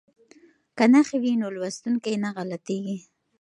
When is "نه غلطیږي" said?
2.23-2.97